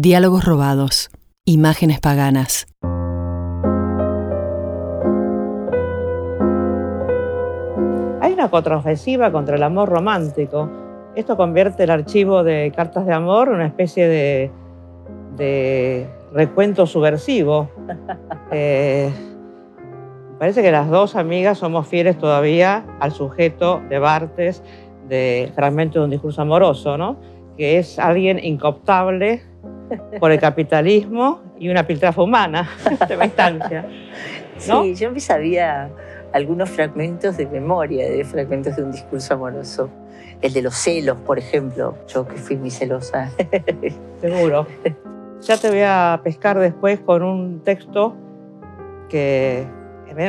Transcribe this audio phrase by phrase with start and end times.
[0.00, 1.10] Diálogos robados.
[1.44, 2.68] Imágenes paganas.
[8.20, 10.70] Hay una contraofensiva contra el amor romántico.
[11.16, 14.52] Esto convierte el archivo de cartas de amor en una especie de,
[15.36, 17.68] de recuento subversivo.
[18.50, 19.10] Eh,
[20.38, 24.62] parece que las dos amigas somos fieles todavía al sujeto de Bartes
[25.06, 27.18] de Fragmento de un discurso amoroso, ¿no?
[27.58, 29.42] que es alguien incooptable
[30.20, 32.68] por el capitalismo y una piltrafa humana
[33.08, 33.86] de instancia.
[34.68, 34.82] ¿no?
[34.82, 35.90] Sí, yo me sabía
[36.32, 39.90] algunos fragmentos de memoria de fragmentos de un discurso amoroso.
[40.40, 43.30] El de los celos, por ejemplo, yo que fui muy celosa.
[44.20, 44.66] Seguro.
[45.40, 48.14] Ya te voy a pescar después con un texto
[49.08, 49.66] que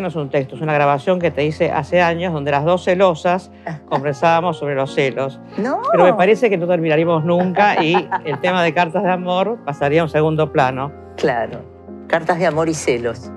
[0.02, 2.84] no es un texto, es una grabación que te hice hace años donde las dos
[2.84, 3.52] celosas
[3.90, 5.40] conversábamos sobre los celos.
[5.58, 5.82] No.
[5.92, 10.02] Pero me parece que no terminaríamos nunca y el tema de cartas de amor pasaría
[10.02, 10.92] a un segundo plano.
[11.18, 11.60] Claro.
[12.08, 13.32] Cartas de amor y celos.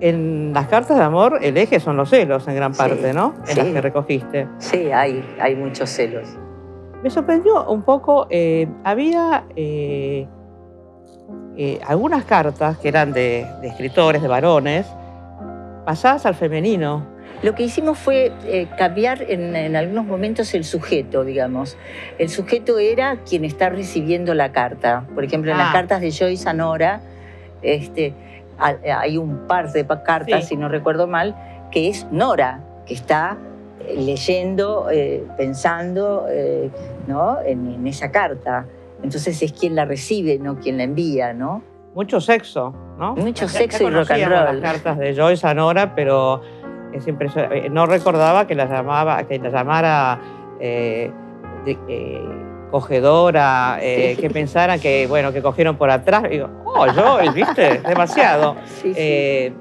[0.00, 3.34] En las cartas de amor el eje son los celos en gran Sí, parte, ¿no?
[3.46, 4.48] En las que recogiste.
[4.58, 6.26] Sí, hay, hay muchos celos.
[7.02, 10.26] Me sorprendió un poco, eh, había eh,
[11.56, 14.86] eh, algunas cartas que eran de, de escritores, de varones,
[15.84, 17.04] pasadas al femenino.
[17.42, 21.76] Lo que hicimos fue eh, cambiar en, en algunos momentos el sujeto, digamos.
[22.18, 25.04] El sujeto era quien está recibiendo la carta.
[25.14, 25.72] Por ejemplo, en las Ah.
[25.72, 27.00] cartas de Joyce a Nora,
[27.62, 28.14] este,
[28.58, 30.50] ha- hay un par de cartas, Sí.
[30.50, 31.34] si no recuerdo mal,
[31.72, 33.36] que es Nora, que está
[33.80, 36.26] eh, leyendo, eh, pensando
[37.08, 37.38] ¿no?
[37.44, 38.66] en, en esa carta.
[39.02, 41.62] Entonces es quien la recibe, no quien la envía, ¿no?
[41.94, 43.14] Mucho sexo, ¿no?
[43.16, 44.60] Mucho Ya- ya sexo y rock and roll.
[44.60, 46.40] las cartas de Joyce a Nora, pero
[46.92, 47.68] es impresionante.
[47.68, 50.20] No recordaba que la llamaba, que la llamara
[50.60, 51.10] eh,
[51.64, 52.22] de- eh,
[52.70, 54.22] cogedora, eh, Sí.
[54.22, 56.22] que pensara que, bueno, que cogieron por atrás.
[56.30, 57.80] Digo, oh, Joyce, ¿viste?
[57.86, 58.56] Demasiado.
[58.64, 58.92] Sí, sí.
[58.96, 59.52] Eh,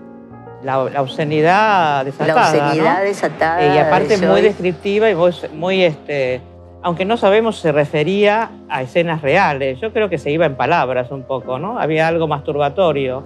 [0.63, 3.03] la, la obscenidad desatada, la obscenidad ¿no?
[3.03, 3.61] desatada.
[3.65, 6.39] Eh, y aparte de muy descriptiva y muy, muy, este,
[6.83, 10.55] aunque no sabemos si se refería a escenas reales, yo creo que se iba en
[10.55, 11.79] palabras un poco, ¿no?
[11.79, 13.23] Había algo masturbatorio.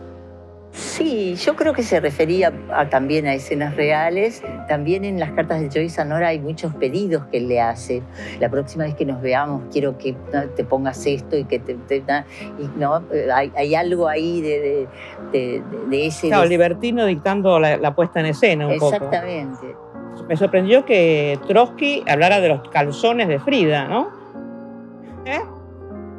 [0.72, 4.44] Sí, yo creo que se refería a- también a escenas reales.
[4.68, 8.02] También en las cartas de Joyce a Nora hay muchos pedidos que él le hace.
[8.42, 10.18] La próxima vez que nos veamos quiero que
[10.58, 11.76] te pongas esto y que te...
[11.76, 12.26] te- na-
[12.60, 13.02] y, ¿no?
[13.34, 14.88] Hay, hay algo ahí de,
[15.32, 16.28] de, de- ese...
[16.28, 18.96] Claro, libertino dictando la, la puesta en escena un poco.
[18.96, 19.68] Exactamente.
[20.28, 24.10] Me sorprendió que Trotsky hablara de los calzones de Frida, ¿no?
[25.26, 25.42] ¿Eh?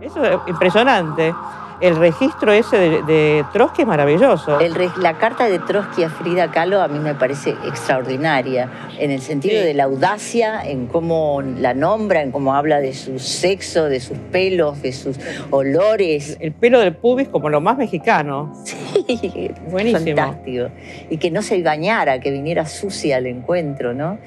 [0.00, 1.34] Eso es impresionante.
[1.80, 4.58] El registro ese de, de Trotsky es maravilloso.
[4.60, 9.20] El la carta de Trotsky a Frida Kahlo a mí me parece extraordinaria, en el
[9.20, 9.66] sentido Sí.
[9.66, 14.18] de la audacia, en cómo la nombra, en cómo habla de su sexo, de sus
[14.18, 15.18] pelos, de sus
[15.50, 16.36] olores.
[16.40, 18.52] El pelo del pubis como lo más mexicano.
[18.64, 20.16] Sí, Buenísimo.
[20.16, 20.68] fantástico.
[21.10, 24.18] Y que no se bañara, que viniera sucia al encuentro, ¿no?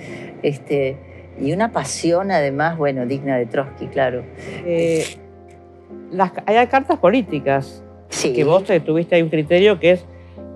[0.43, 0.97] Este,
[1.41, 4.23] y una pasión además, bueno, digna de Trotsky, claro.
[4.65, 5.05] Eh,
[6.11, 8.33] las, hay cartas políticas Sí.
[8.33, 10.05] que vos te- tuviste ahí un criterio que es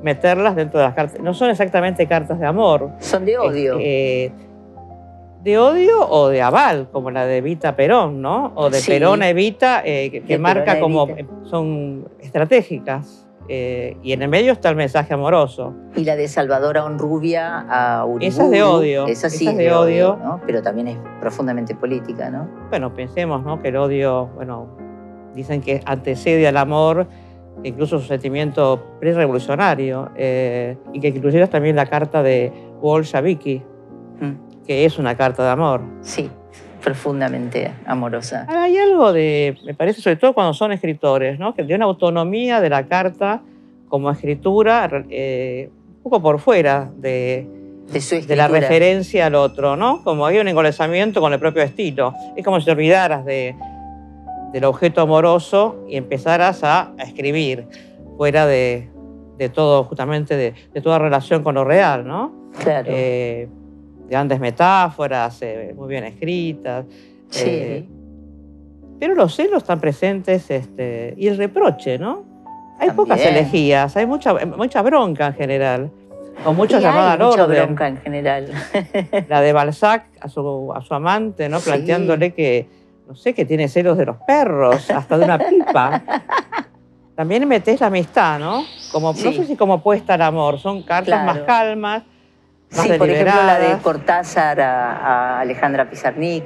[0.01, 1.21] meterlas dentro de las cartas.
[1.21, 2.89] No son exactamente cartas de amor.
[2.99, 3.77] Son de odio.
[3.79, 4.31] Eh,
[5.43, 8.53] de odio o de aval, como la de Evita Perón, ¿no?
[8.55, 8.91] O de Sí.
[8.91, 11.07] Perón a Evita, eh, que, que De marca a como
[11.43, 13.19] son estratégicas.
[13.49, 15.73] eh, y en el medio está el mensaje amoroso.
[15.97, 18.25] Y la de Salvador Onrubia a Uriburu.
[18.25, 20.19] Esa es de odio, Esa sí esa es de odio, odio.
[20.23, 20.41] ¿no?
[20.45, 22.47] Pero también es profundamente política, ¿no?
[22.69, 23.61] Bueno, pensemos, ¿no?
[23.61, 24.77] Que el odio, bueno,
[25.35, 27.07] dicen que antecede al amor,
[27.63, 32.51] incluso su sentimiento pre-revolucionario, eh, y que incluyeras también la carta de
[32.81, 33.61] Bolsheviki,
[34.19, 34.65] Mm.
[34.65, 35.81] que es una carta de amor.
[36.01, 36.29] Sí,
[36.83, 38.45] profundamente amorosa.
[38.49, 41.53] Hay algo de, me parece, sobre todo cuando son escritores, ¿no?
[41.53, 43.41] Que de una autonomía de la carta
[43.87, 47.47] como escritura, eh, un poco por fuera de,
[47.91, 50.03] De su de la referencia al otro, ¿no?
[50.03, 52.13] Como hay un engolesamiento con el propio estilo.
[52.35, 53.55] Es como si te olvidaras de,
[54.53, 57.65] del objeto amoroso y empezaras a, a escribir
[58.17, 58.89] fuera de,
[59.37, 62.31] de todo, justamente de, de toda relación con lo real, ¿no?
[62.61, 62.87] Claro.
[62.91, 63.49] Eh,
[64.09, 66.85] grandes metáforas, eh, muy bien escritas.
[67.29, 67.43] sí.
[67.45, 67.89] eh,
[68.99, 72.23] pero los celos están presentes este, y el reproche, ¿no?
[72.79, 75.91] Hay pocas elegías, hay mucha, mucha bronca en general,
[76.45, 77.65] o mucha Y hay llamada al mucha orden.
[77.65, 78.49] bronca en general.
[79.27, 81.59] La de Balzac a su, a su amante, ¿no?
[81.59, 81.69] Sí.
[81.69, 82.67] Planteándole que,
[83.07, 86.01] no sé, que tiene celos de los perros, hasta de una pipa.
[87.15, 88.63] También metés la amistad, ¿no?
[88.91, 89.33] Como, No Sí.
[89.33, 91.25] sé si como puesta al amor, son cartas Claro.
[91.25, 92.03] más calmas,
[92.75, 93.77] más Sí, por ejemplo, la de.
[93.79, 94.97] Cortázar a,
[95.37, 96.45] a Alejandra Pizarnik,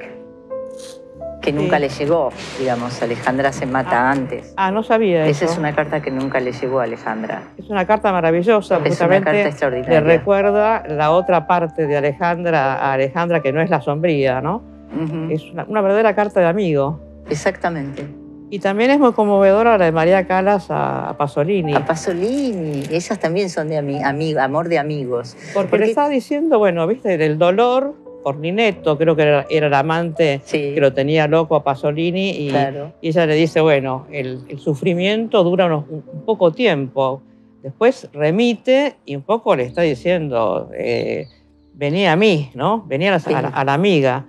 [1.41, 2.29] que nunca le llegó,
[2.59, 4.53] digamos, Alejandra se mata antes.
[4.57, 5.53] Ah, no sabía Esa eso.
[5.53, 7.43] es una carta que nunca le llegó a Alejandra.
[7.57, 10.01] Es una carta maravillosa, Es una justamente carta le extraordinaria.
[10.01, 14.61] recuerda la otra parte de Alejandra a Alejandra, que no es la sombría, ¿no?
[14.95, 16.99] Ujú, Es una, una verdadera carta de amigo.
[17.29, 18.05] Exactamente.
[18.49, 23.19] Y también es muy conmovedora la de María Calas a, a Pasolini, A Pasolini, esas
[23.19, 25.35] también son de ami- amor de amigos.
[25.53, 27.93] porque, porque- le estaba diciendo, bueno, viste, del dolor
[28.23, 32.29] por Ninetto, creo que era, era el amante Sí, que lo tenía loco a Pasolini,
[32.47, 32.93] y, claro.
[33.01, 37.21] y ella le dice, bueno, el, el sufrimiento dura unos- un, poco tiempo,
[37.63, 41.27] después remite y un poco le está diciendo, eh,
[41.73, 42.83] venía a mí, ¿no?
[42.87, 43.33] Venía a la, Sí.
[43.33, 44.25] a la- a la amiga.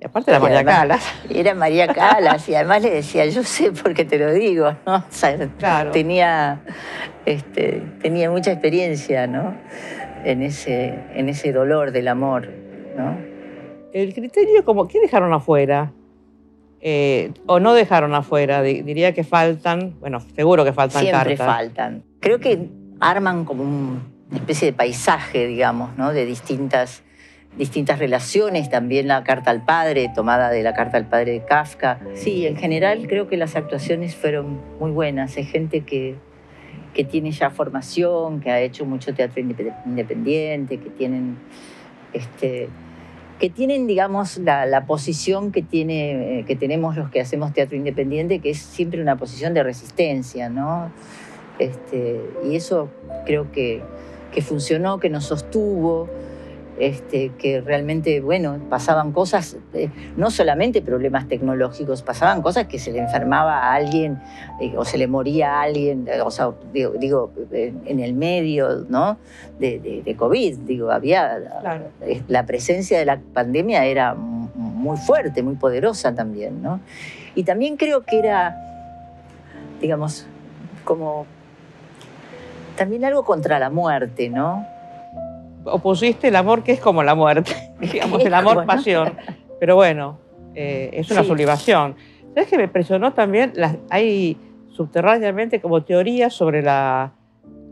[0.00, 1.02] Y aparte Y María Calas.
[1.30, 4.96] Era María Calas y además le decía, yo sé porque te lo digo, ¿no?
[4.96, 5.90] O sea, Claro.
[5.90, 6.60] tenía,
[7.26, 9.54] este, tenía mucha experiencia, ¿no?
[10.24, 12.48] En ese, en ese dolor del amor,
[12.96, 13.16] ¿no?
[13.92, 15.92] El criterio, como, ¿qué dejaron afuera?
[16.80, 21.46] Eh, o no dejaron afuera, Di- diría que faltan, bueno, seguro que faltan Siempre cartas.
[21.46, 22.02] faltan.
[22.20, 22.68] Creo que
[23.00, 26.12] arman como un- una especie de paisaje, digamos, ¿no?
[26.12, 27.02] De distintas,
[27.56, 28.70] distintas relaciones.
[28.70, 31.98] También la carta al padre, tomada de la carta al padre de Kafka.
[32.14, 35.36] Sí, en general creo que las actuaciones fueron muy buenas.
[35.36, 36.14] Hay gente que,
[36.94, 41.36] que tiene ya formación, que ha hecho mucho teatro independ- independiente, que tienen,
[42.12, 42.68] este,
[43.38, 47.76] que tienen digamos, la, la posición que, tiene, eh, que tenemos los que hacemos teatro
[47.76, 50.90] independiente, que es siempre una posición de resistencia, ¿no?
[51.58, 52.88] Este, y eso
[53.26, 53.82] creo que,
[54.32, 56.08] que funcionó, que nos sostuvo,
[56.80, 62.92] este, que realmente, bueno, pasaban cosas, eh, no solamente problemas tecnológicos, pasaban cosas que se
[62.92, 64.20] le enfermaba a alguien
[64.60, 68.84] eh, o se le moría a alguien, eh, o sea, digo, digo, en el medio,
[68.88, 69.16] ¿no?
[69.58, 71.38] De, de- de COVID, digo, había...
[71.60, 71.84] Claro.
[72.02, 76.80] eh, La presencia de la pandemia era muy fuerte, muy poderosa también, ¿no?
[77.34, 78.56] Y también creo que era,
[79.80, 80.26] digamos,
[80.84, 81.26] como
[82.76, 84.64] también algo contra la muerte, ¿no?
[85.64, 88.66] Opusiste el amor que es como la muerte, digamos, el amor Bueno.
[88.66, 89.14] pasión.
[89.60, 90.18] Pero bueno,
[90.54, 91.28] eh, es una Sí.
[91.28, 91.96] sublimación.
[92.34, 93.52] ¿Sabes que me impresionó también?
[93.54, 94.36] Las, hay
[94.70, 97.12] subterráneamente como teorías sobre la,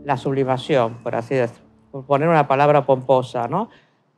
[0.03, 3.69] la sublimación, por así decirlo, por poner una palabra pomposa, ¿no?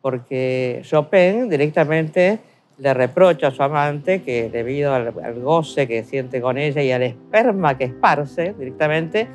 [0.02, 2.40] Porque Chopin directamente
[2.80, 6.92] le reprocha a su amante que debido al, al goce que siente con ella y
[6.92, 9.28] al esperma que esparce directamente,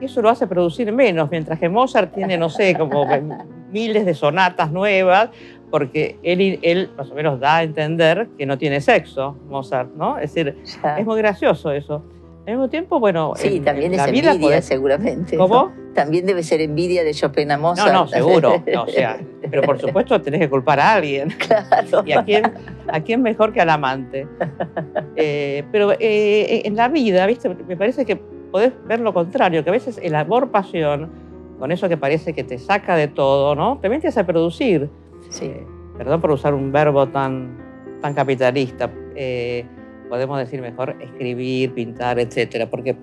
[0.00, 3.06] eso lo hace producir menos, mientras que Mozart tiene, no sé, como
[3.70, 5.30] miles de sonatas nuevas,
[5.70, 10.18] porque él, él más o menos da a entender que no tiene sexo, Mozart, ¿no?
[10.18, 10.98] Es decir, Ya.
[10.98, 12.02] es muy gracioso eso.
[12.46, 15.36] Al mismo tiempo, bueno, Sí, en- también en es la vida envidia, podés- seguramente.
[15.36, 15.70] ¿Cómo?
[15.94, 17.92] También debe ser envidia de Chopin a No, Mozart.
[17.92, 18.62] no, seguro.
[18.82, 19.18] O sea,
[19.50, 21.28] pero por supuesto tenés que culpar a alguien.
[21.46, 22.02] claro.
[22.06, 22.50] ¿Y a quién,
[22.90, 24.26] a quién mejor que al amante?
[25.16, 27.48] Eh, pero eh, en la vida, ¿viste?
[27.48, 31.10] Me parece que podés ver lo contrario, que a veces el amor-pasión,
[31.58, 33.78] con eso que parece que te saca de todo, ¿no?
[33.78, 34.88] También te hace producir.
[35.30, 35.46] Sí.
[35.46, 35.66] Eh,
[35.96, 37.56] perdón por usar un verbo tan,
[38.00, 38.90] tan capitalista.
[39.16, 39.66] eh,
[40.08, 42.66] podemos decir mejor escribir, pintar, etcétera.
[42.70, 42.96] Porque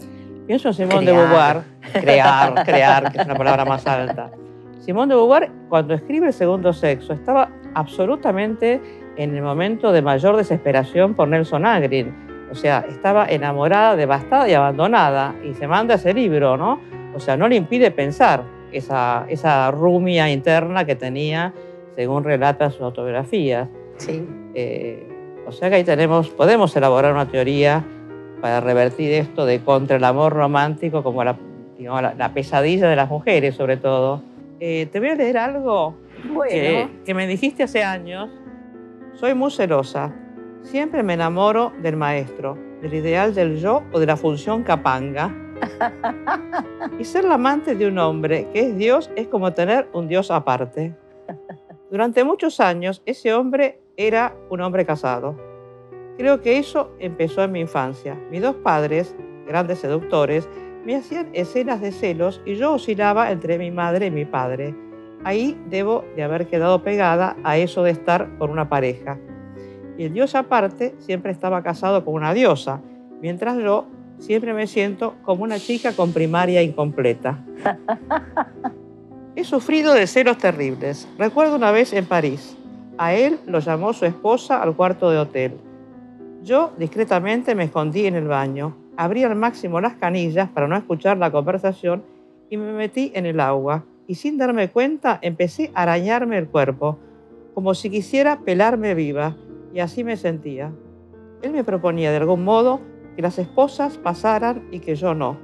[0.48, 1.28] pienso en Simón de Crear.
[1.28, 1.63] Beauvoir,
[2.02, 4.31] crear, crear, que es una palabra más alta.
[4.80, 8.81] Simón de Beauvoir, cuando escribe El segundo sexo, estaba absolutamente
[9.18, 12.13] en el momento de mayor desesperación por Nelson Agrin.
[12.51, 15.36] O sea, estaba enamorada, devastada y abandonada.
[15.44, 16.79] Y se manda ese libro, ¿no?
[17.15, 18.44] O sea, no le impide pensar
[18.77, 21.53] esa, esa rumia interna que tenía,
[21.96, 23.67] según relata sus autobiografías.
[23.98, 24.27] Sí.
[24.53, 25.08] Eh,
[25.48, 27.84] o sea que ahí tenemos, podemos elaborar una teoría
[28.41, 31.38] para revertir esto de contra el amor romántico como la,
[31.77, 34.22] digamos, la, la pesadilla de las mujeres, sobre todo.
[34.60, 35.96] Eh, te voy a leer algo
[36.34, 36.50] Bueno.
[36.50, 38.29] que, que me dijiste hace años.
[39.13, 40.13] Soy muy celosa.
[40.63, 45.34] Siempre me enamoro del maestro, del ideal del yo o de la función capanga.
[47.00, 50.31] Y ser la amante de un hombre que es Dios es como tener un Dios
[50.31, 50.95] aparte.
[51.91, 55.35] Durante muchos años ese hombre era un hombre casado.
[56.17, 58.15] Creo que eso empezó en mi infancia.
[58.31, 60.47] Mis dos padres, grandes seductores,
[60.85, 64.75] me hacían escenas de celos y yo oscilaba entre mi madre y mi padre.
[65.24, 69.17] Ahí debo de haber quedado pegada a eso de estar con una pareja.
[69.97, 72.81] Y el dios aparte siempre estaba casado con una diosa,
[73.21, 73.88] mientras yo
[74.19, 77.43] siempre me siento como una chica con primaria incompleta.
[79.36, 81.07] He sufrido de celos terribles.
[81.17, 82.55] Recuerdo una vez en París.
[82.98, 85.53] A él lo llamó su esposa al cuarto de hotel.
[86.43, 91.17] Yo discretamente me escondí en el baño, abrí al máximo las canillas para no escuchar
[91.17, 92.03] la conversación
[92.50, 93.84] y me metí en el agua.
[94.07, 96.98] Y sin darme cuenta empecé a arañarme el cuerpo,
[97.53, 99.36] como si quisiera pelarme viva,
[99.74, 100.72] y así me sentía.
[101.41, 102.79] Él me proponía de algún modo
[103.15, 105.38] que las esposas pasaran y que yo no.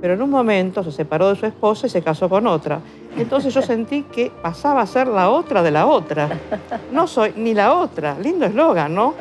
[0.00, 2.80] Pero en un momento se separó de su esposa y se casó con otra.
[3.16, 6.28] Entonces yo sentí que pasaba a ser la otra de la otra.
[6.92, 8.16] No soy ni la otra.
[8.18, 9.14] Lindo eslogan, ¿no?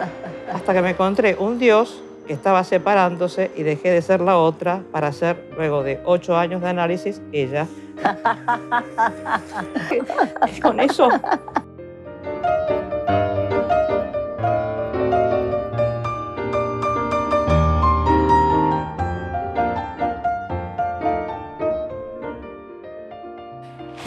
[0.51, 4.81] Hasta que me encontré un Dios que estaba separándose y dejé de ser la otra
[4.91, 7.67] para ser, luego de ocho años de análisis, ella.
[10.61, 11.09] con eso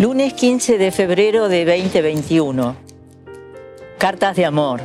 [0.06, 2.76] Lunes 15 de febrero de 2021.
[3.98, 4.80] Cartas de amor.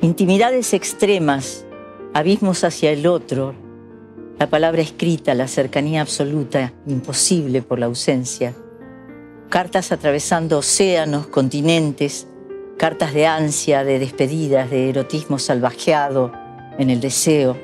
[0.00, 1.64] Intimidades extremas,
[2.14, 3.54] abismos hacia el otro,
[4.40, 8.56] la palabra escrita, la cercanía absoluta, imposible por la ausencia.
[9.50, 12.26] Cartas atravesando océanos, continentes,
[12.76, 16.32] cartas de ansia, de despedidas, de erotismo salvajeado
[16.76, 17.56] en el deseo.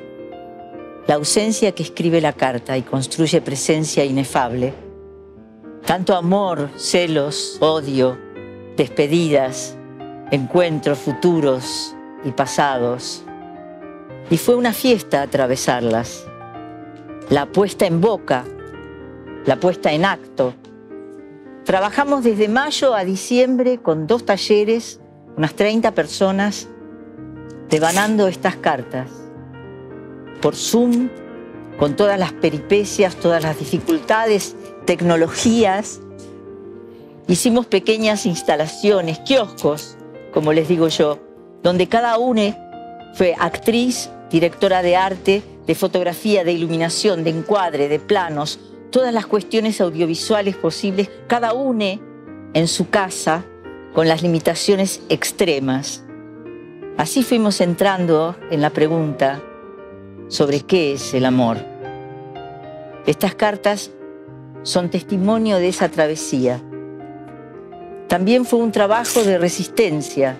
[1.05, 4.92] La ausencia que escribe la carta y construye presencia inefable
[5.85, 8.17] tanto amor, celos, odio,
[8.77, 9.77] despedidas,
[10.31, 13.23] encuentros futuros y pasados.
[14.29, 16.25] Y fue una fiesta atravesarlas.
[17.29, 18.45] La puesta en boca,
[19.45, 20.53] la puesta en acto.
[21.65, 24.99] Trabajamos desde mayo a diciembre con dos talleres,
[25.35, 26.67] unas 30 personas,
[27.69, 29.09] devanando estas cartas.
[30.41, 31.09] Por Zoom,
[31.77, 36.01] con todas las peripecias, todas las dificultades tecnologías,
[37.27, 39.97] hicimos pequeñas instalaciones, kioscos,
[40.33, 41.19] como les digo yo,
[41.61, 42.57] donde cada una
[43.13, 48.59] fue actriz, directora de arte, de fotografía, de iluminación, de encuadre, de planos,
[48.89, 51.99] todas las cuestiones audiovisuales posibles, cada una
[52.53, 53.45] en su casa
[53.93, 56.03] con las limitaciones extremas.
[56.97, 59.41] Así fuimos entrando en la pregunta
[60.27, 61.57] sobre qué es el amor.
[63.05, 63.91] Estas cartas
[64.63, 66.59] son testimonio de esa travesía.
[68.07, 70.37] También fue un trabajo de resistencia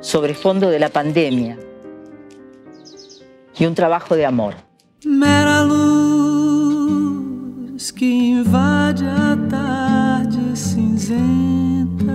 [0.00, 1.58] sobre fondo de la pandemia
[3.58, 4.54] y un trabajo de amor.
[5.04, 6.80] Mera luz
[7.92, 12.12] que invade a tarde cinzenta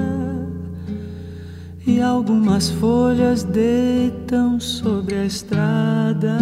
[1.85, 6.39] e algumas folhas deitam sobre a estrada.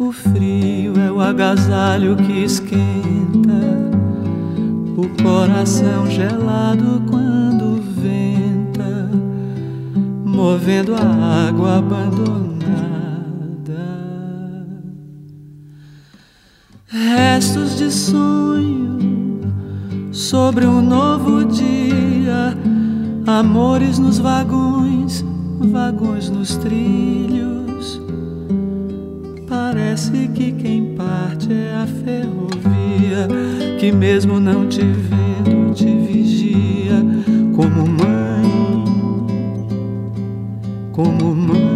[0.00, 2.78] O frio é o agasalho que esquenta.
[4.96, 9.10] O coração gelado quando venta,
[10.24, 12.38] movendo a água abandonada.
[16.86, 19.00] Restos de sonho
[20.12, 22.56] sobre um novo dia,
[23.26, 25.24] amores nos vagões,
[25.58, 27.67] vagões nos trilhos
[29.78, 33.28] Parece que quem parte é a ferrovia,
[33.78, 36.96] que mesmo não te vendo te vigia,
[37.54, 38.84] como mãe,
[40.90, 41.67] como mãe,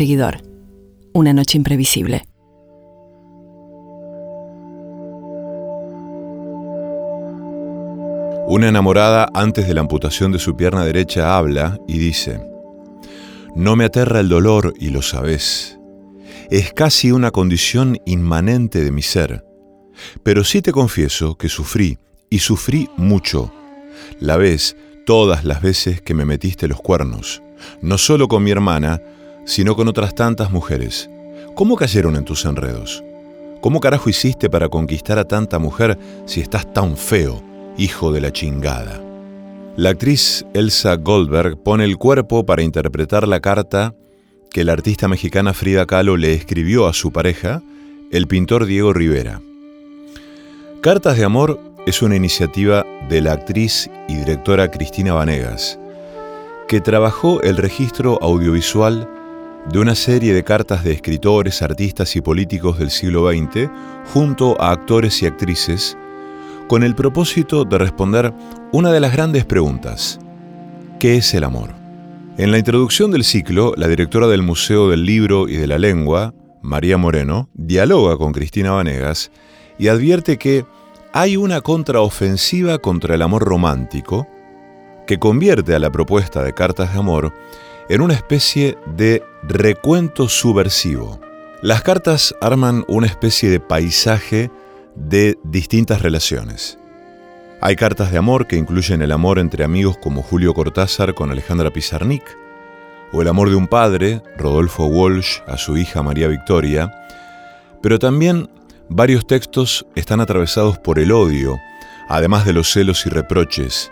[0.00, 0.40] perseguidor.
[1.12, 2.22] Una noche imprevisible.
[8.46, 12.40] Una enamorada antes de la amputación de su pierna derecha habla y dice,
[13.54, 15.78] No me aterra el dolor y lo sabes.
[16.50, 19.44] Es casi una condición inmanente de mi ser.
[20.22, 21.98] Pero sí te confieso que sufrí,
[22.30, 23.52] y sufrí mucho.
[24.18, 27.42] La ves todas las veces que me metiste los cuernos,
[27.82, 29.02] no solo con mi hermana,
[29.44, 31.10] sino con otras tantas mujeres.
[31.54, 33.02] ¿Cómo cayeron en tus enredos?
[33.60, 37.42] ¿Cómo carajo hiciste para conquistar a tanta mujer si estás tan feo,
[37.76, 39.00] hijo de la chingada?
[39.76, 43.94] La actriz Elsa Goldberg pone el cuerpo para interpretar la carta
[44.50, 47.62] que la artista mexicana Frida Kahlo le escribió a su pareja,
[48.10, 49.40] el pintor Diego Rivera.
[50.80, 55.78] Cartas de Amor es una iniciativa de la actriz y directora Cristina Vanegas,
[56.66, 59.08] que trabajó el registro audiovisual
[59.68, 63.68] de una serie de cartas de escritores, artistas y políticos del siglo XX
[64.12, 65.96] junto a actores y actrices
[66.66, 68.32] con el propósito de responder
[68.72, 70.20] una de las grandes preguntas,
[70.98, 71.70] ¿qué es el amor?
[72.38, 76.32] En la introducción del ciclo, la directora del Museo del Libro y de la Lengua,
[76.62, 79.30] María Moreno, dialoga con Cristina Vanegas
[79.78, 80.64] y advierte que
[81.12, 84.28] hay una contraofensiva contra el amor romántico
[85.06, 87.32] que convierte a la propuesta de cartas de amor
[87.90, 91.20] en una especie de recuento subversivo.
[91.60, 94.48] Las cartas arman una especie de paisaje
[94.94, 96.78] de distintas relaciones.
[97.60, 101.72] Hay cartas de amor que incluyen el amor entre amigos como Julio Cortázar con Alejandra
[101.72, 102.22] Pizarnik,
[103.12, 106.94] o el amor de un padre, Rodolfo Walsh, a su hija María Victoria,
[107.82, 108.48] pero también
[108.88, 111.58] varios textos están atravesados por el odio,
[112.08, 113.90] además de los celos y reproches,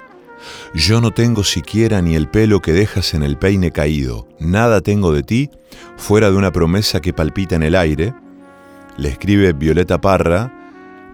[0.75, 5.13] yo no tengo siquiera ni el pelo que dejas en el peine caído, nada tengo
[5.13, 5.51] de ti,
[5.97, 8.15] fuera de una promesa que palpita en el aire,
[8.97, 10.53] le escribe Violeta Parra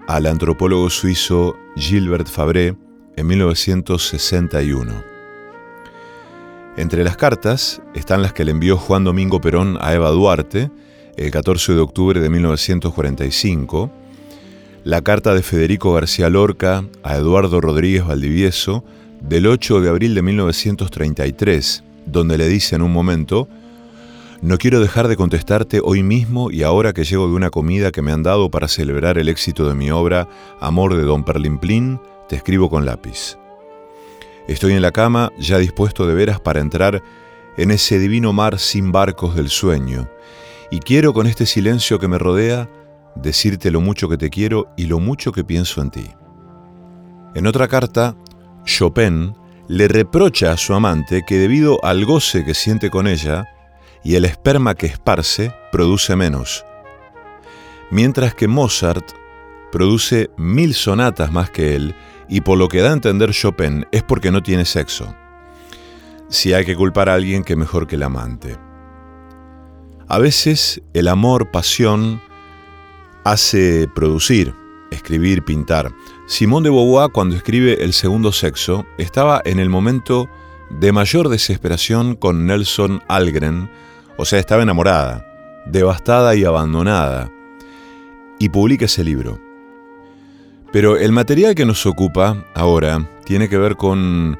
[0.06, 2.76] al antropólogo suizo Gilbert Fabré
[3.16, 5.14] en 1961.
[6.76, 10.70] Entre las cartas están las que le envió Juan Domingo Perón a Eva Duarte
[11.16, 13.90] el 14 de octubre de 1945,
[14.82, 18.84] la carta de Federico García Lorca a Eduardo Rodríguez Valdivieso
[19.28, 23.48] del 8 de abril de 1933, donde le dice en un momento,
[24.42, 28.02] no quiero dejar de contestarte hoy mismo y ahora que llego de una comida que
[28.02, 30.28] me han dado para celebrar el éxito de mi obra
[30.60, 33.38] Amor de Don Perlimplín, te escribo con lápiz.
[34.46, 37.02] Estoy en la cama ya dispuesto de veras para entrar
[37.56, 40.06] en ese divino mar sin barcos del sueño,
[40.70, 42.68] y quiero con este silencio que me rodea
[43.14, 46.10] decirte lo mucho que te quiero y lo mucho que pienso en ti.
[47.34, 48.16] En otra carta,
[48.64, 49.34] Chopin
[49.68, 53.48] le reprocha a su amante que debido al goce que siente con ella
[54.02, 56.64] y el esperma que esparce, produce menos.
[57.90, 59.12] Mientras que Mozart
[59.72, 61.94] produce mil sonatas más que él
[62.28, 65.14] y por lo que da a entender Chopin es porque no tiene sexo.
[66.28, 68.56] Si hay que culpar a alguien que mejor que el amante.
[70.08, 72.20] A veces el amor, pasión,
[73.24, 74.54] hace producir,
[74.90, 75.92] escribir, pintar.
[76.26, 80.26] Simón de Beauvoir, cuando escribe El segundo sexo, estaba en el momento
[80.70, 83.70] de mayor desesperación con Nelson Algren,
[84.16, 85.26] o sea, estaba enamorada,
[85.66, 87.30] devastada y abandonada,
[88.38, 89.38] y publica ese libro.
[90.72, 94.38] Pero el material que nos ocupa ahora tiene que ver con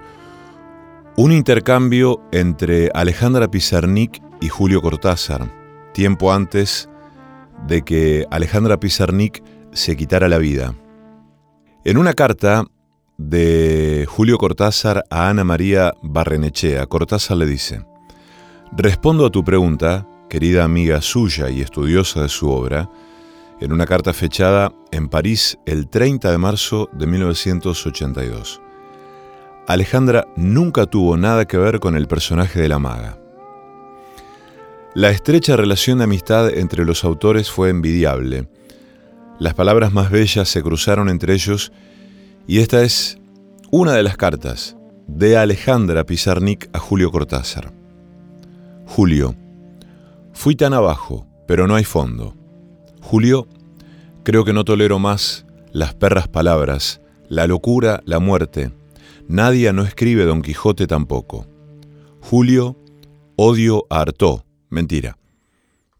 [1.17, 5.53] un intercambio entre Alejandra Pizarnik y Julio Cortázar,
[5.93, 6.89] tiempo antes
[7.67, 10.75] de que Alejandra Pizarnik se quitara la vida.
[11.87, 12.65] En una carta
[13.19, 17.85] de Julio Cortázar a Ana María Barrenechea, Cortázar le dice,
[18.73, 22.89] Respondo a tu pregunta, querida amiga suya y estudiosa de su obra,
[23.61, 28.63] en una carta fechada en París el 30 de marzo de 1982.
[29.69, 33.19] Alejandra nunca tuvo nada que ver con el personaje de la maga.
[34.95, 38.49] La estrecha relación de amistad entre los autores fue envidiable,
[39.39, 41.73] las palabras más bellas se cruzaron entre ellos
[42.47, 43.19] y esta es
[43.71, 47.73] una de las cartas de Alejandra Pizarnik a Julio Cortázar.
[48.87, 49.35] Julio,
[50.33, 52.35] fui tan abajo, pero no hay fondo.
[53.01, 53.49] Julio,
[54.23, 58.73] creo que no tolero más las perras palabras, la locura, la muerte.
[59.27, 61.47] Nadie no escribe Don Quijote tampoco.
[62.21, 62.77] Julio,
[63.37, 64.43] odio a Artaud.
[64.71, 65.17] Mentira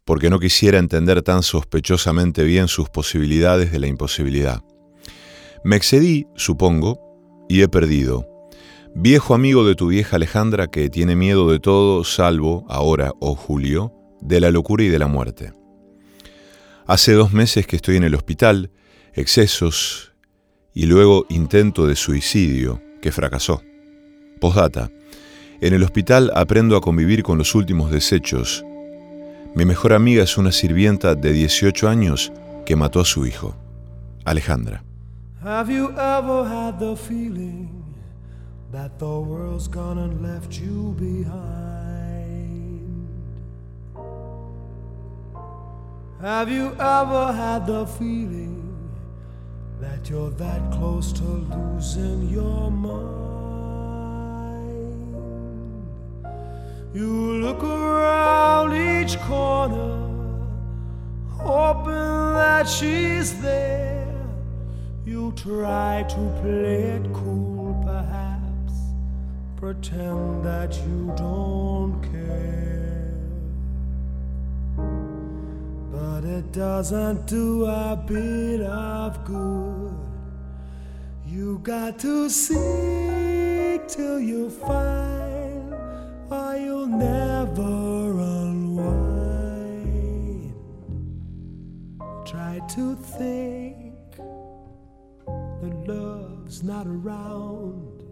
[0.05, 4.63] porque no quisiera entender tan sospechosamente bien sus posibilidades de la imposibilidad.
[5.65, 7.01] Me excedí, supongo,
[7.49, 8.29] y he perdido.
[8.95, 13.93] Viejo amigo de tu vieja Alejandra que tiene miedo de todo, salvo, ahora, oh Julio,
[14.21, 15.53] de la locura y de la muerte.
[16.87, 18.71] Hace dos meses que estoy en el hospital,
[19.15, 20.13] excesos
[20.75, 23.63] y luego intento de suicidio que fracasó.
[24.41, 24.91] Postdata.
[25.61, 28.65] En el hospital aprendo a convivir con los últimos desechos
[29.55, 32.33] mi mejor amiga es una sirvienta de 18 años
[32.67, 33.55] que mató a su hijo,
[34.25, 34.83] Alejandra.
[35.43, 37.69] Have you ever had the feeling
[38.73, 41.55] that the world's gone and left you behind?
[46.21, 48.91] Have you ever had the feeling
[49.81, 53.34] that you're that close to losing your mind?
[56.95, 59.99] You look around each corner,
[61.29, 64.07] hoping that she's there.
[65.05, 68.75] You try to play it cool, perhaps,
[69.57, 73.13] pretend that you don't care.
[75.91, 79.99] But it doesn't do a bit of good.
[81.27, 85.34] You got to seek till you find,
[86.31, 89.25] you'll never unwind.
[92.27, 93.95] Try to think
[95.27, 98.03] that love's not around.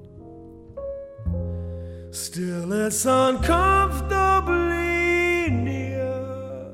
[2.11, 6.73] Still, it's uncomfortably near.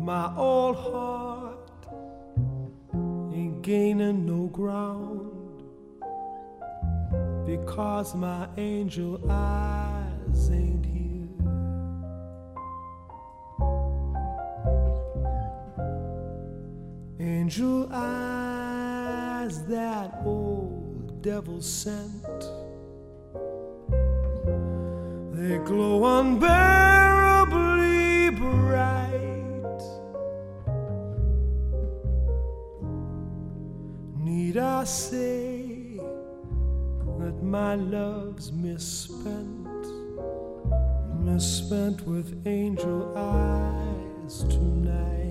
[0.00, 1.86] My old heart
[3.34, 5.25] ain't gaining no ground
[7.46, 11.28] because my angel eyes ain't here.
[17.20, 22.24] Angel eyes that old devil sent.
[25.32, 29.82] They glow unbearably bright.
[34.18, 35.45] Need I say
[37.46, 39.68] my love's misspent,
[41.20, 45.25] misspent with angel eyes tonight?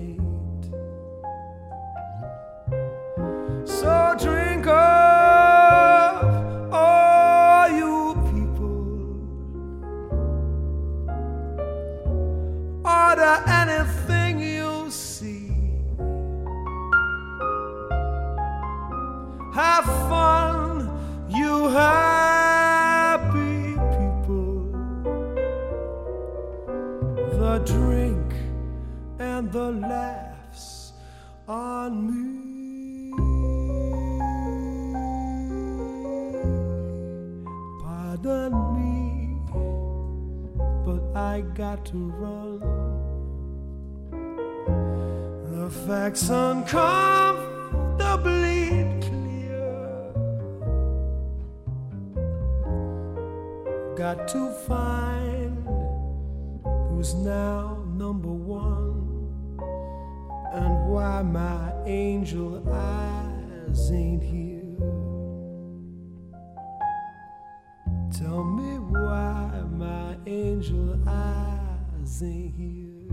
[72.16, 73.10] Eyes ain't.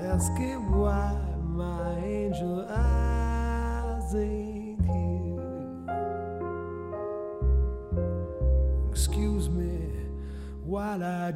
[0.00, 5.40] Ask it why my angel eyes ain't here.
[8.90, 9.88] Excuse me
[10.64, 11.32] while I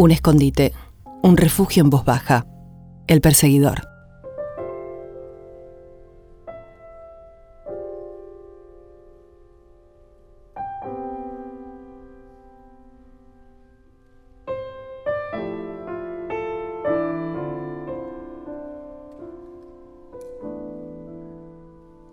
[0.00, 0.72] Un escondite,
[1.22, 2.46] un refugio en voz baja.
[3.06, 3.82] El perseguidor.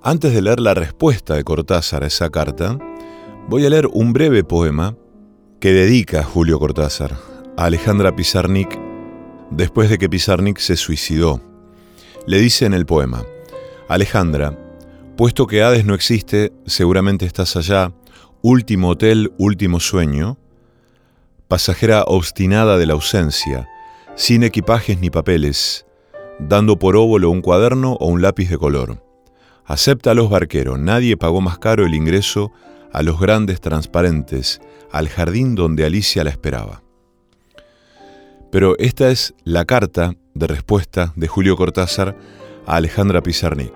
[0.02, 2.78] Antes de leer la respuesta de Cortázar a esa carta,
[3.48, 4.98] voy a leer un breve poema
[5.62, 8.80] que dedica Julio Cortázar a Alejandra Pizarnik
[9.50, 11.42] después de que Pizarnik se suicidó.
[12.28, 13.26] Le dice en el poema,
[13.90, 14.56] Alejandra,
[15.16, 17.94] puesto que Hades no existe, seguramente estás allá,
[18.44, 20.38] último hotel, último sueño,
[21.48, 23.68] pasajera obstinada de la ausencia,
[24.16, 25.88] sin equipajes ni papeles,
[26.38, 29.04] dando por óvulo un cuaderno o un lápiz de color.
[29.66, 32.52] Acéptalos, barquero, nadie pagó más caro el ingreso
[32.94, 36.84] a los grandes transparentes, al jardín donde Alicia la esperaba.
[38.52, 42.18] Pero esta es la carta de respuesta de Julio Cortázar
[42.66, 43.74] a Alejandra Pizarnik.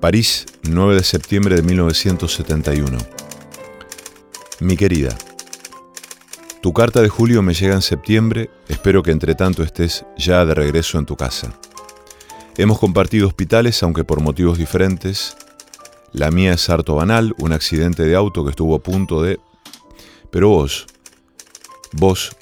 [0.00, 2.98] París, 9 de septiembre de 1971.
[4.60, 5.16] Mi querida,
[6.60, 10.54] tu carta de julio me llega en septiembre, espero que entre tanto estés ya de
[10.54, 11.52] regreso en tu casa.
[12.56, 15.36] Hemos compartido hospitales, aunque por motivos diferentes.
[16.12, 19.40] La mía es harto banal, un accidente de auto que estuvo a punto de...
[20.30, 20.86] Pero vos,
[21.92, 22.36] vos,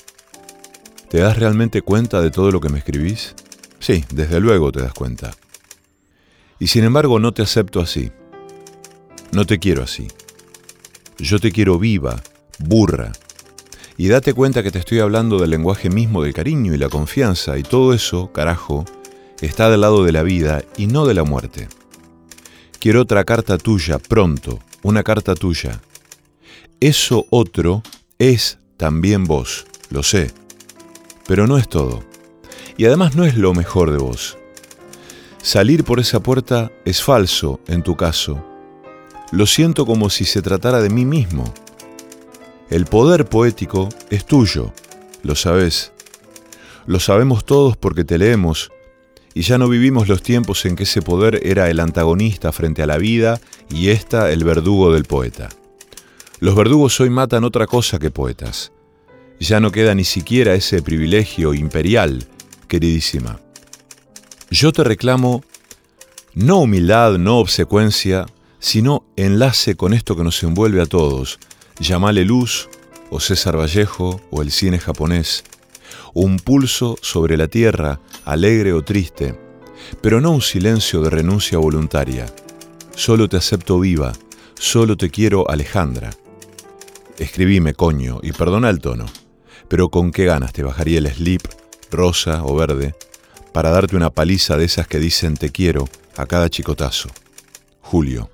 [1.11, 3.35] ¿te das realmente cuenta de todo lo que me escribís?
[3.81, 5.33] Sí, desde luego te das cuenta.
[6.61, 8.13] Y sin embargo no te acepto así.
[9.33, 10.07] No te quiero así.
[11.19, 12.23] Yo te quiero viva,
[12.61, 13.11] burra.
[13.97, 17.59] Y date cuenta que te estoy hablando del lenguaje mismo del cariño y la confianza,
[17.59, 18.85] y todo eso, carajo,
[19.41, 21.69] está del lado de la vida y no de la muerte.
[22.79, 25.81] Quiero otra carta tuya, pronto, una carta tuya.
[26.79, 27.83] Eso otro
[28.19, 30.31] es también vos, lo sé,
[31.31, 32.03] pero no es todo.
[32.77, 34.37] Y además no es lo mejor de vos.
[35.41, 38.45] Salir por esa puerta es falso en tu caso.
[39.31, 41.55] Lo siento como si se tratara de mí mismo.
[42.69, 44.73] El poder poético es tuyo,
[45.23, 45.93] lo sabes.
[46.87, 48.73] Lo sabemos todos porque te leemos
[49.33, 52.89] y ya no vivimos los tiempos en que ese poder era el antagonista frente a
[52.89, 55.49] la vida y ésta el verdugo del poeta.
[56.41, 58.73] Los verdugos hoy matan otra cosa que poetas.
[59.41, 62.27] Ya no queda ni siquiera ese privilegio imperial,
[62.69, 63.41] queridísima.
[64.51, 65.43] Yo te reclamo
[66.35, 68.27] no humildad, no obsecuencia,
[68.59, 71.39] sino enlace con esto que nos envuelve a todos.
[71.79, 72.69] Llamale luz,
[73.11, 75.43] o César Vallejo, o el cine japonés,
[76.13, 79.41] un pulso sobre la tierra, alegre o triste,
[80.03, 82.27] pero no un silencio de renuncia voluntaria.
[82.95, 84.13] Solo te acepto viva,
[84.59, 86.11] solo te quiero Alejandra.
[87.19, 89.07] Escribime, coño, y perdona el tono,
[89.71, 91.43] pero con qué ganas te bajaría el slip,
[91.93, 92.97] rosa o verde,
[93.53, 97.09] para darte una paliza de esas que dicen te quiero a cada chicotazo.
[97.81, 98.29] Julio.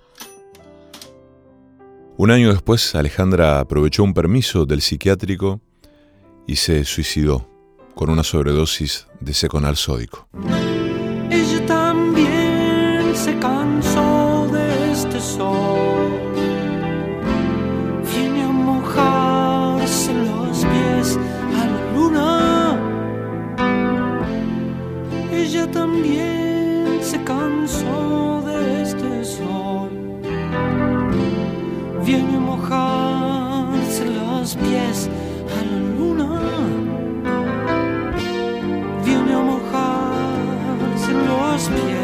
[2.16, 5.60] Un año después, Alejandra aprovechó un permiso del psiquiátrico
[6.46, 7.46] y se suicidó
[7.94, 10.28] con una sobredosis de seconal sódico.
[11.30, 15.65] Ella también se cansó de este sol.
[34.54, 35.10] Pies
[35.58, 36.40] a la luna.
[39.04, 41.95] Viene a mojarse los pies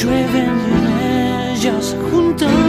[0.00, 2.63] Llueven ellas se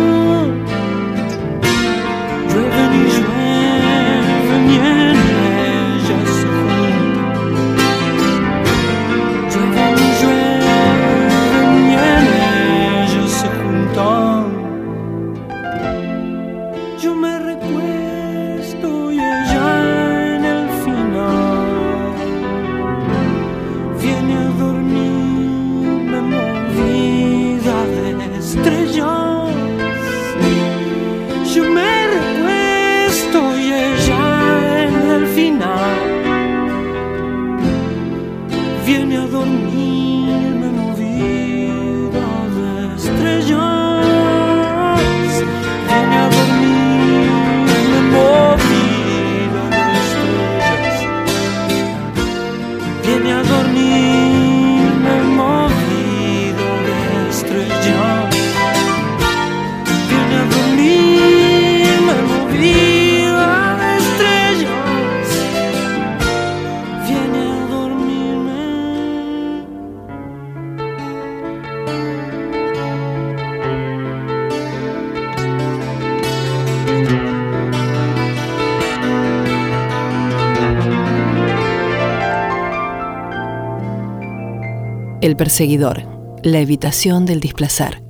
[85.38, 86.04] Perseguidor,
[86.44, 88.05] la evitación del displazar.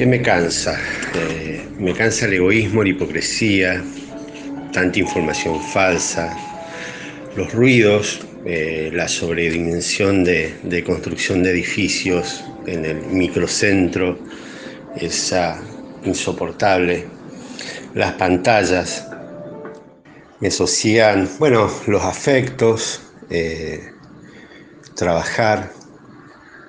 [0.00, 0.80] ¿Qué me cansa?
[1.14, 3.84] Eh, me cansa el egoísmo, la hipocresía,
[4.72, 6.34] tanta información falsa,
[7.36, 14.18] los ruidos, eh, la sobredimensión de, construcción de edificios en el microcentro,
[14.96, 15.60] esa
[16.02, 17.04] insoportable,
[17.92, 19.06] las pantallas,
[20.40, 23.92] me sosiegan, bueno, los afectos, eh,
[24.94, 25.70] trabajar,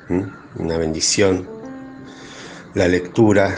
[0.09, 1.50] una bendición,
[2.73, 3.55] la lectura,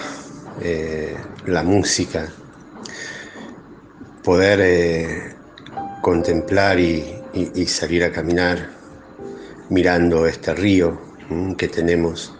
[0.61, 2.27] eh, la música,
[4.23, 5.35] poder
[6.01, 7.19] contemplar y,
[7.65, 8.69] salir a caminar
[9.69, 10.99] mirando este río
[11.57, 12.33] que tenemos.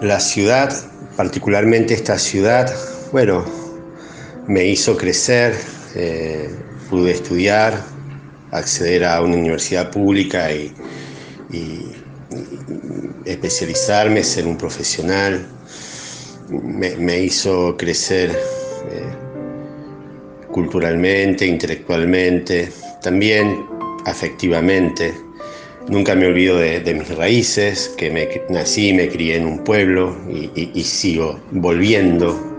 [0.00, 0.72] La ciudad,
[1.16, 2.72] particularmente esta ciudad,
[3.10, 3.44] bueno,
[4.46, 5.54] me hizo crecer,
[5.94, 6.50] eh,
[6.90, 7.74] pude estudiar,
[8.52, 10.74] acceder a una universidad pública y,
[13.24, 15.46] especializarme, ser un profesional,
[16.48, 19.02] me, hizo crecer eh,
[20.50, 22.70] culturalmente, intelectualmente,
[23.02, 23.66] también
[24.04, 25.14] afectivamente.
[25.88, 30.84] Nunca me olvido de, mis raíces, que me, nací me crié en un pueblo y
[30.84, 32.51] sigo volviendo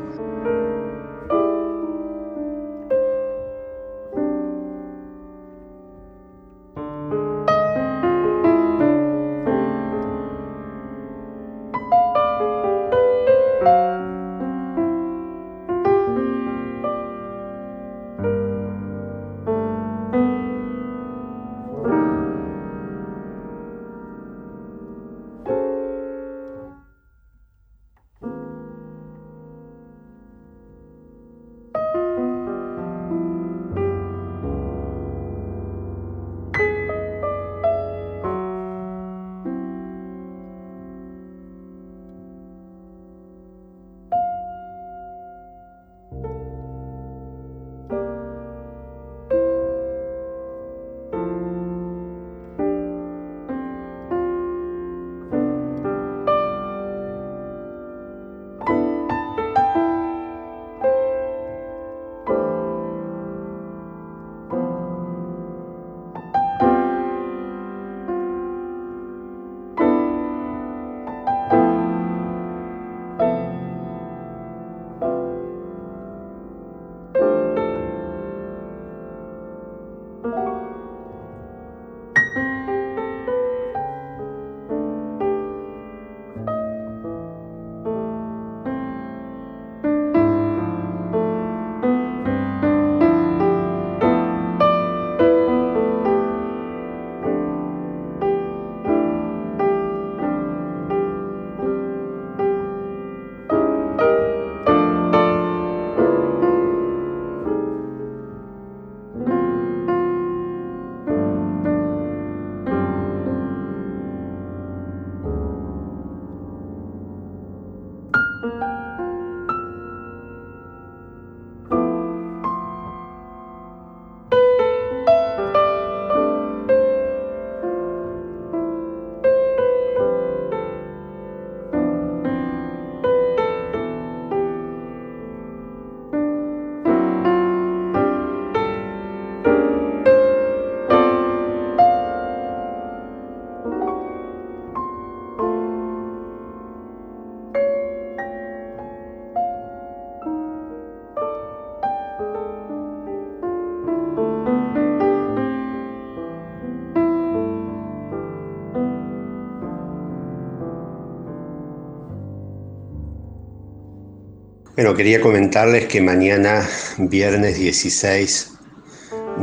[164.75, 166.67] Bueno, quería comentarles que mañana,
[166.97, 168.53] viernes 16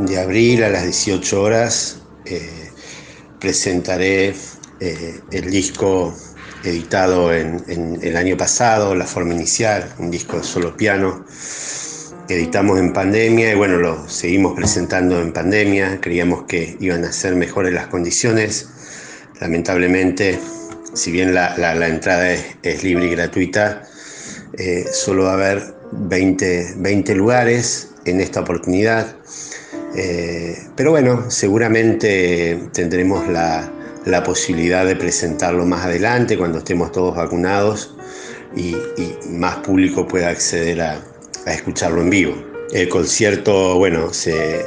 [0.05, 2.69] de abril a las 18 horas, eh,
[3.39, 4.35] presentaré
[4.81, 6.13] eh, el disco
[6.65, 7.63] editado en,
[8.01, 11.25] el año pasado, La Forma Inicial, un disco de solo piano
[12.27, 17.11] que editamos en pandemia y bueno, lo seguimos presentando en pandemia, creíamos que iban a
[17.13, 18.67] ser mejores las condiciones,
[19.39, 20.37] lamentablemente,
[20.93, 23.87] si bien la, entrada es libre y gratuita,
[24.63, 29.15] eh, solo va a haber 20, 20 lugares en esta oportunidad.
[29.95, 33.71] Eh, pero bueno, seguramente tendremos la,
[34.23, 37.95] posibilidad de presentarlo más adelante cuando estemos todos vacunados
[38.55, 38.75] y,
[39.29, 41.01] más público pueda acceder a,
[41.47, 42.35] escucharlo en vivo.
[42.71, 44.63] El concierto, bueno, se,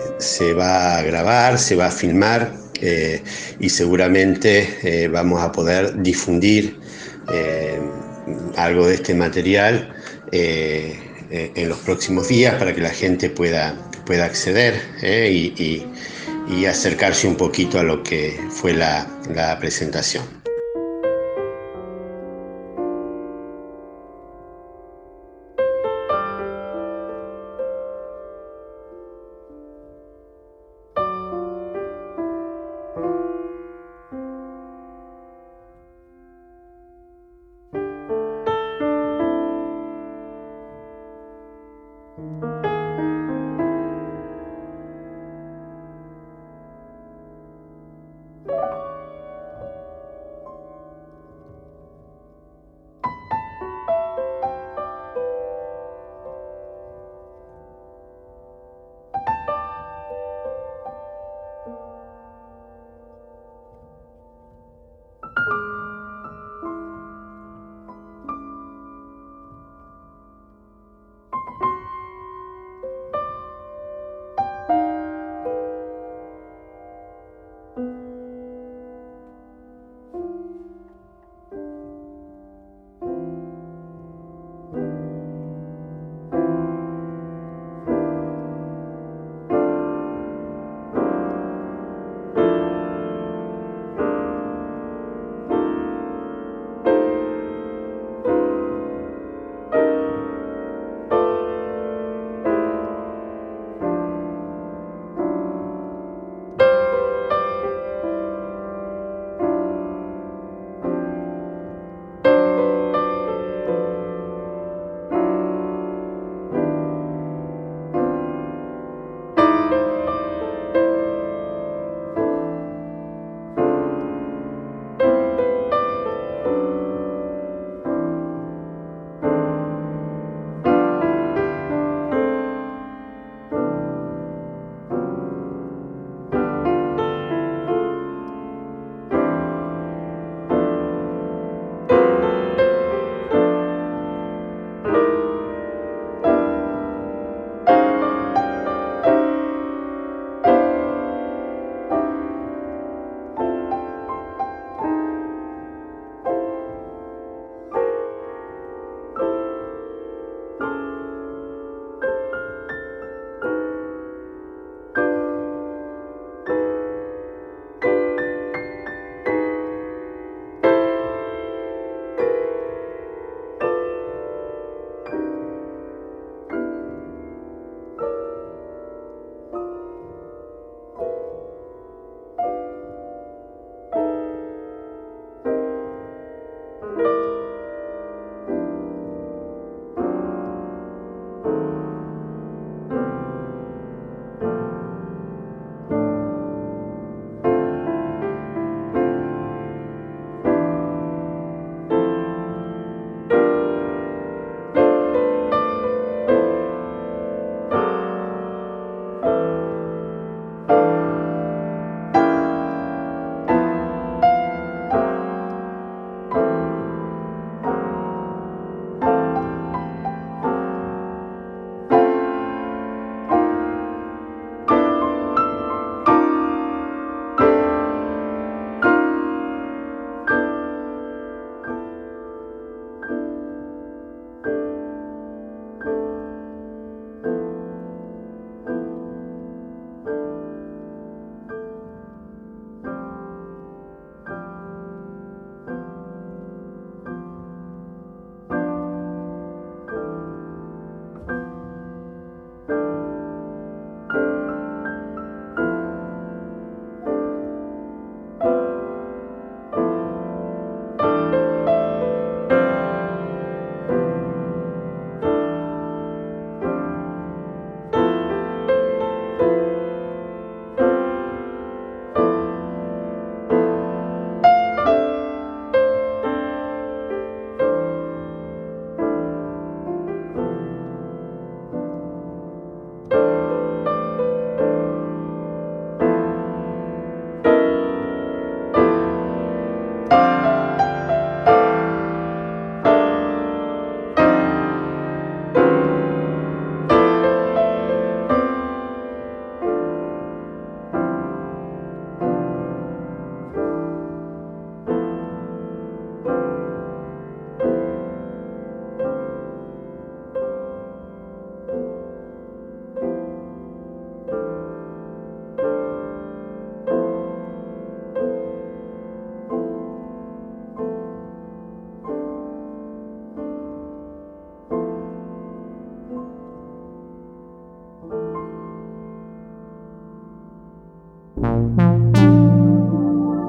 [0.58, 3.22] va a grabar, se va a filmar eh,
[3.60, 6.80] y seguramente vamos a poder difundir
[8.56, 9.94] algo de este material
[10.32, 13.74] en los próximos días para que la gente pueda,
[14.06, 15.86] pueda acceder y,
[16.66, 20.43] acercarse un poquito a lo que fue la presentación.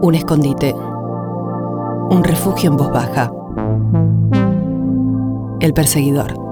[0.06, 0.72] Un escondite.
[0.72, 3.32] Un refugio en voz baja.
[5.60, 6.45] El perseguidor.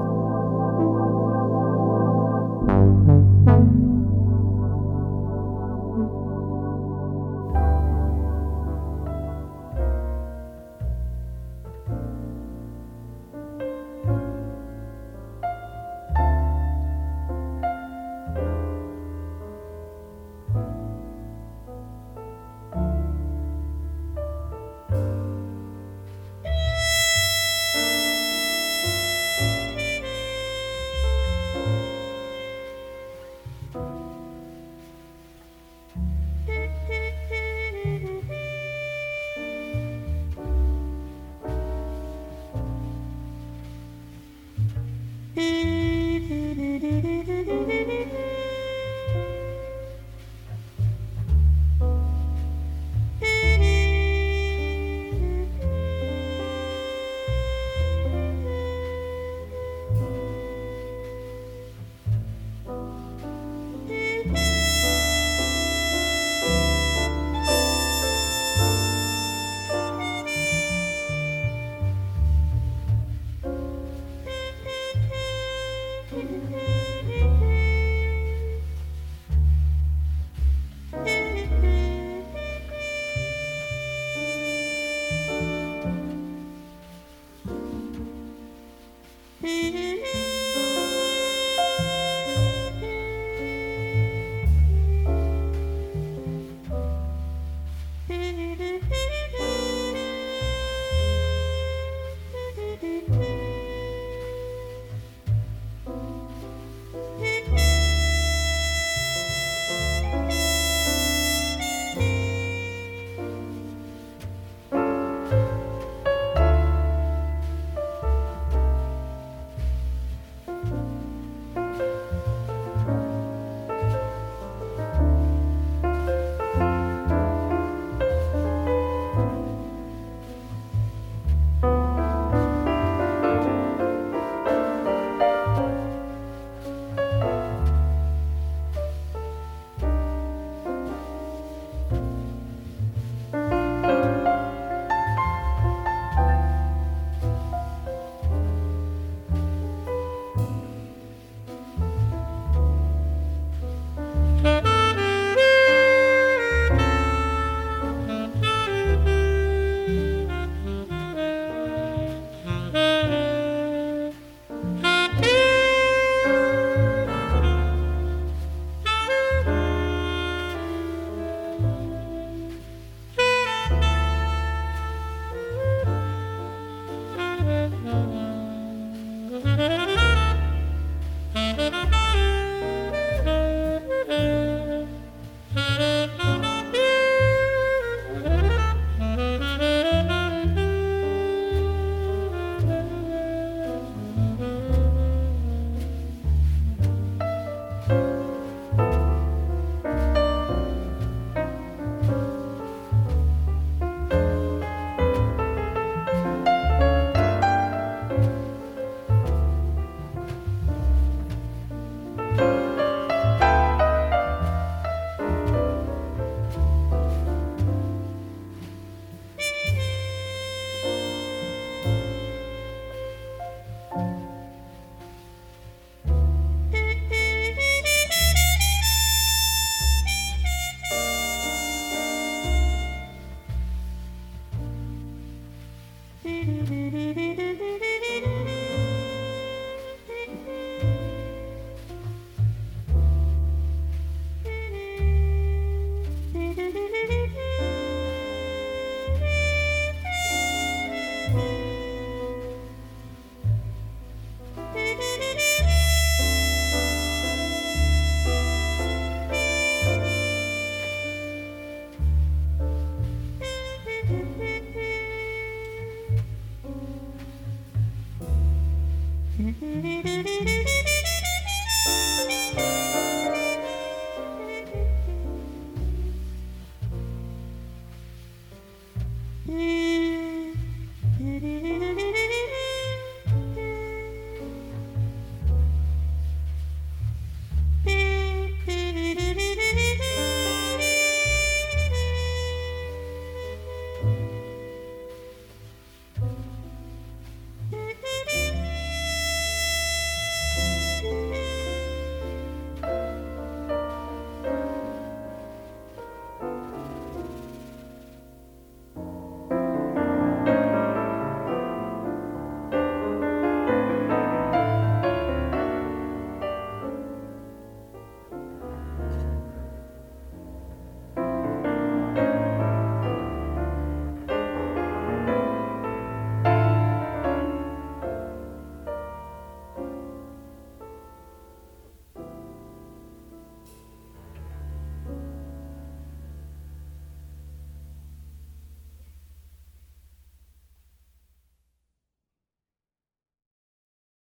[246.83, 247.22] Mm-hmm.